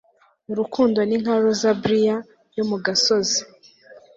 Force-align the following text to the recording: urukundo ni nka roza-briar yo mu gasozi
urukundo 0.51 0.99
ni 1.07 1.15
nka 1.21 1.35
roza-briar 1.41 2.19
yo 2.57 2.63
mu 2.69 2.77
gasozi 2.85 3.39